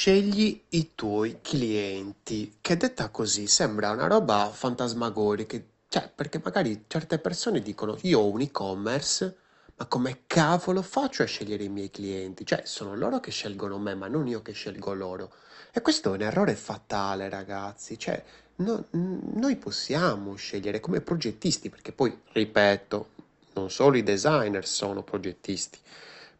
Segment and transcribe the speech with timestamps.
[0.00, 7.18] Scegli i tuoi clienti, che detta così sembra una roba fantasmagorica, cioè perché magari certe
[7.18, 9.36] persone dicono io ho un e-commerce,
[9.74, 12.46] ma come cavolo faccio a scegliere i miei clienti?
[12.46, 15.32] Cioè sono loro che scelgono me, ma non io che scelgo loro.
[15.72, 18.22] E questo è un errore fatale, ragazzi, cioè
[18.58, 23.08] no- noi possiamo scegliere come progettisti, perché poi, ripeto,
[23.54, 25.78] non solo i designer sono progettisti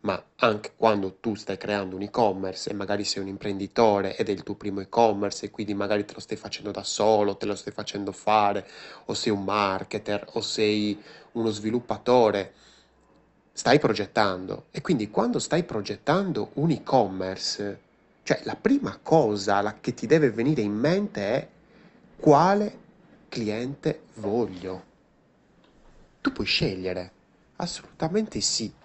[0.00, 4.32] ma anche quando tu stai creando un e-commerce e magari sei un imprenditore ed è
[4.32, 7.56] il tuo primo e-commerce e quindi magari te lo stai facendo da solo, te lo
[7.56, 8.66] stai facendo fare,
[9.06, 10.96] o sei un marketer o sei
[11.32, 12.52] uno sviluppatore,
[13.52, 14.66] stai progettando.
[14.70, 17.80] E quindi quando stai progettando un e-commerce,
[18.22, 21.48] cioè la prima cosa la- che ti deve venire in mente è
[22.20, 22.86] quale
[23.28, 24.84] cliente voglio.
[26.20, 27.10] Tu puoi scegliere,
[27.56, 28.77] assolutamente sì.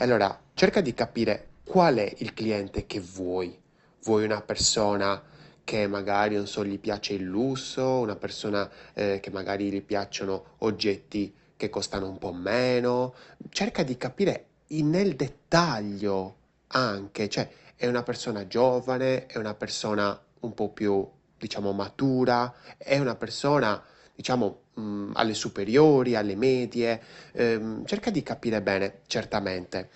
[0.00, 3.60] Allora, cerca di capire qual è il cliente che vuoi.
[4.04, 5.22] Vuoi una persona
[5.62, 10.54] che magari, non so, gli piace il lusso, una persona eh, che magari gli piacciono
[10.60, 13.12] oggetti che costano un po' meno.
[13.50, 16.36] Cerca di capire nel dettaglio
[16.68, 22.96] anche, cioè è una persona giovane, è una persona un po' più, diciamo, matura, è
[22.98, 23.84] una persona,
[24.20, 27.00] diciamo, mh, alle superiori, alle medie.
[27.32, 29.88] Ehm, cerca di capire bene, certamente.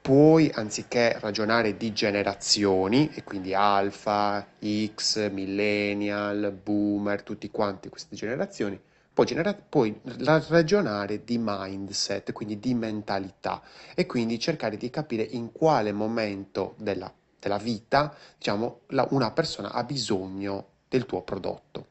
[0.00, 4.46] Puoi, anziché ragionare di generazioni, e quindi alfa,
[4.94, 8.80] X, millennial, boomer, tutti quanti queste generazioni,
[9.12, 13.60] puoi, genera- puoi ra- ragionare di mindset, quindi di mentalità,
[13.94, 19.72] e quindi cercare di capire in quale momento della, della vita, diciamo, la- una persona
[19.72, 21.86] ha bisogno del tuo prodotto.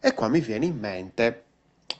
[0.00, 1.42] E qua mi viene in mente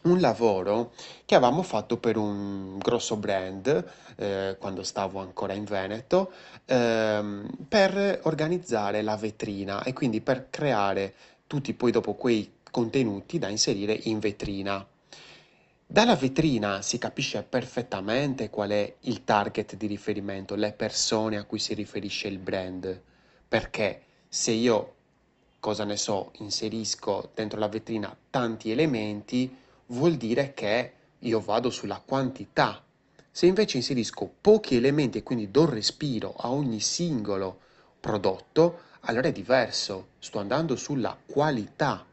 [0.03, 0.93] un lavoro
[1.25, 3.85] che avevamo fatto per un grosso brand,
[4.17, 6.33] eh, quando stavo ancora in Veneto,
[6.67, 11.15] ehm, per organizzare la vetrina e quindi per creare
[11.47, 14.87] tutti poi dopo quei contenuti da inserire in vetrina.
[15.87, 21.59] Dalla vetrina si capisce perfettamente qual è il target di riferimento, le persone a cui
[21.59, 23.01] si riferisce il brand,
[23.47, 24.95] perché se io,
[25.65, 32.03] cosa ne so, inserisco dentro la vetrina tanti elementi, vuol dire che io vado sulla
[32.05, 32.85] quantità.
[33.31, 37.61] Se invece inserisco pochi elementi e quindi do respiro a ogni singolo
[37.99, 42.05] prodotto, allora è diverso, sto andando sulla qualità.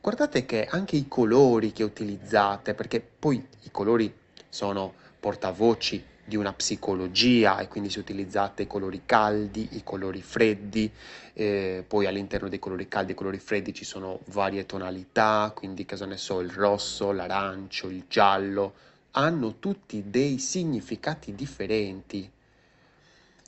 [0.00, 4.12] Guardate che anche i colori che utilizzate, perché poi i colori
[4.48, 10.92] sono portavoci di una psicologia e quindi se utilizzate i colori caldi, i colori freddi,
[11.32, 16.04] eh, poi all'interno dei colori caldi e colori freddi ci sono varie tonalità, quindi cosa
[16.04, 18.74] ne so, il rosso, l'arancio, il giallo,
[19.12, 22.30] hanno tutti dei significati differenti.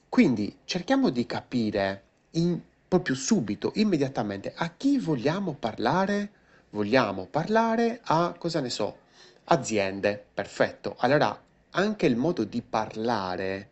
[0.08, 2.02] Quindi cerchiamo di capire
[2.32, 2.58] in-
[2.88, 6.30] proprio subito, immediatamente, a chi vogliamo parlare.
[6.70, 8.98] Vogliamo parlare a, cosa ne so,
[9.44, 10.24] aziende.
[10.32, 10.96] Perfetto.
[10.98, 11.38] Allora,
[11.70, 13.68] anche il modo di parlare,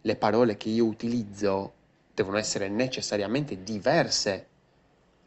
[0.00, 1.74] le parole che io utilizzo,
[2.14, 4.46] devono essere necessariamente diverse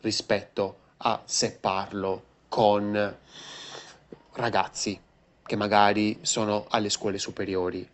[0.01, 3.17] rispetto a se parlo con
[4.33, 4.99] ragazzi
[5.45, 7.87] che magari sono alle scuole superiori.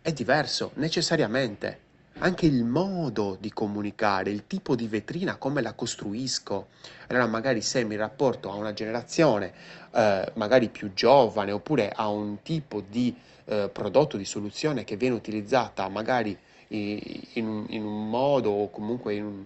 [0.00, 1.80] È diverso, necessariamente.
[2.18, 6.68] Anche il modo di comunicare, il tipo di vetrina, come la costruisco.
[7.08, 9.52] Allora, magari se mi rapporto a una generazione
[9.92, 13.14] eh, magari più giovane oppure a un tipo di
[13.46, 16.36] eh, prodotto, di soluzione che viene utilizzata magari
[16.68, 19.44] in, in un modo o comunque un-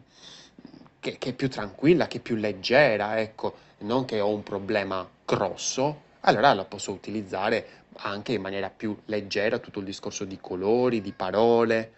[1.00, 5.08] che, che è più tranquilla, che è più leggera, ecco, non che ho un problema
[5.24, 7.66] grosso, allora la posso utilizzare
[8.00, 11.92] anche in maniera più leggera, tutto il discorso di colori, di parole.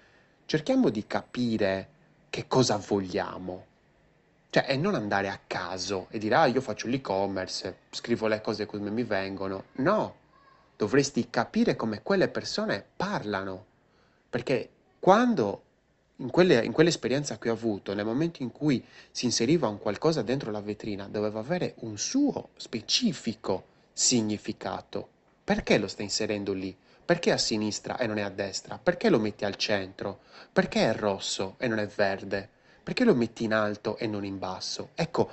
[0.50, 1.88] Cerchiamo di capire
[2.28, 3.66] che cosa vogliamo.
[4.50, 8.66] Cioè, e non andare a caso e dire, ah, io faccio l'e-commerce, scrivo le cose
[8.66, 9.66] come mi vengono.
[9.74, 10.16] No,
[10.76, 13.64] dovresti capire come quelle persone parlano.
[14.28, 15.62] Perché quando,
[16.16, 20.22] in quelle- in quell'esperienza che ho avuto, nel momento in cui si inseriva un qualcosa
[20.22, 25.10] dentro la vetrina, doveva avere un suo specifico significato.
[25.44, 26.76] Perché lo stai inserendo lì?
[27.10, 28.78] Perché a sinistra e non è a destra?
[28.80, 30.20] Perché lo metti al centro?
[30.52, 32.48] Perché è rosso e non è verde?
[32.84, 34.90] Perché lo metti in alto e non in basso?
[34.94, 35.28] Ecco,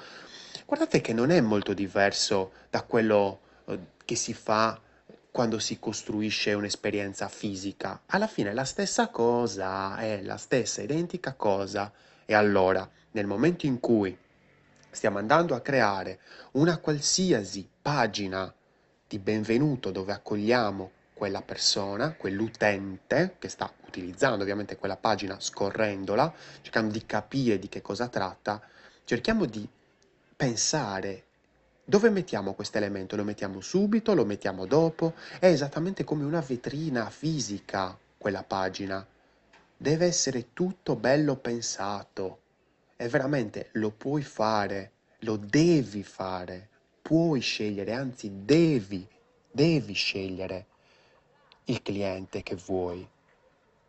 [0.66, 4.82] guardate che non è molto diverso da quello eh, che si fa
[5.30, 8.02] quando si costruisce un'esperienza fisica.
[8.08, 11.94] Alla fine è la stessa cosa, è la stessa identica cosa.
[12.26, 14.18] E allora, nel momento in cui
[14.90, 16.22] stiamo andando a creare
[16.54, 18.52] una qualsiasi pagina
[19.08, 26.32] di benvenuto dove accogliamo quella persona, quell'utente che sta utilizzando ovviamente quella pagina, scorrendola,
[26.62, 28.62] cercando di capire di che cosa tratta,
[29.04, 29.68] cerchiamo di
[30.36, 31.24] pensare
[31.84, 33.16] dove mettiamo questo elemento?
[33.16, 34.14] Lo mettiamo subito?
[34.14, 35.14] Lo mettiamo dopo?
[35.40, 39.06] È esattamente come una vetrina fisica quella pagina.
[39.76, 42.42] Deve essere tutto bello pensato.
[42.98, 46.68] E veramente lo puoi fare, lo devi fare,
[47.02, 49.08] puoi scegliere, anzi devi,
[49.50, 50.66] devi scegliere
[51.68, 53.08] il cliente che vuoi.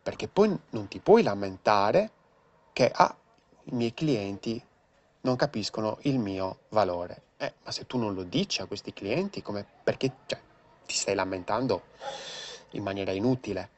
[0.01, 2.11] Perché poi non ti puoi lamentare
[2.73, 3.15] che ah,
[3.65, 4.61] i miei clienti
[5.21, 7.23] non capiscono il mio valore.
[7.37, 10.39] Eh, ma se tu non lo dici a questi clienti, come, perché cioè,
[10.85, 11.83] ti stai lamentando
[12.71, 13.69] in maniera inutile?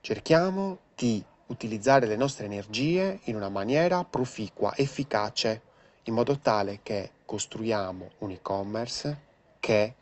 [0.00, 5.62] Cerchiamo di utilizzare le nostre energie in una maniera proficua, efficace,
[6.04, 9.20] in modo tale che costruiamo un e-commerce
[9.60, 9.94] che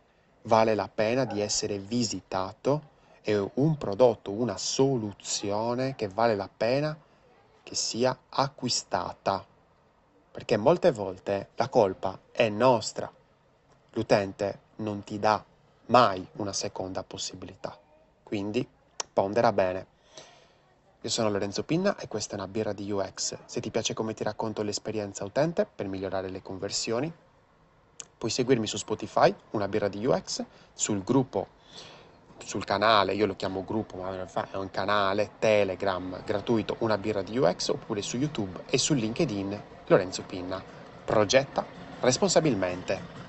[0.43, 2.91] vale la pena di essere visitato
[3.23, 6.97] e un prodotto, una soluzione che vale la pena
[7.63, 9.45] che sia acquistata.
[10.31, 13.11] Perché molte volte la colpa è nostra.
[13.91, 15.45] L'utente non ti dà
[15.87, 17.79] mai una seconda possibilità.
[18.23, 18.67] Quindi
[19.13, 19.87] pondera bene.
[21.03, 23.37] Io sono Lorenzo Pinna e questa è una birra di UX.
[23.45, 27.13] Se ti piace come ti racconto l'esperienza utente per migliorare le conversioni,
[28.17, 31.49] puoi seguirmi su Spotify, una birra di UX, sul gruppo,
[32.45, 37.39] sul canale, io lo chiamo gruppo, ma è un canale Telegram gratuito, una birra di
[37.39, 40.63] UX, oppure su YouTube e su LinkedIn Lorenzo Pinna.
[41.05, 41.65] Progetta
[42.01, 43.21] responsabilmente.